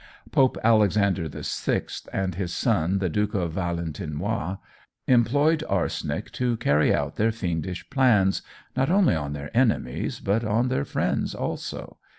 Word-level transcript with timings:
Pope 0.31 0.57
Alexander 0.63 1.29
VI 1.29 1.83
and 2.11 2.33
his 2.33 2.51
son 2.51 2.97
the 2.97 3.07
Duke 3.07 3.33
Valentinois 3.33 4.57
employed 5.05 5.63
arsenic 5.69 6.31
to 6.31 6.57
carry 6.57 6.91
out 6.91 7.17
their 7.17 7.31
fiendish 7.31 7.87
plans, 7.91 8.41
not 8.75 8.89
only 8.89 9.13
on 9.13 9.33
their 9.33 9.55
enemies, 9.55 10.19
but 10.19 10.41
their 10.69 10.85
friends 10.85 11.35
also. 11.35 11.97